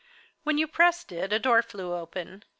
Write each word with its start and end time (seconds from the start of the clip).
When 0.41 0.57
you 0.57 0.65
pressed 0.67 1.11
it 1.11 1.31
a 1.31 1.37
door 1.37 1.61
flew 1.61 1.93
open. 1.93 2.41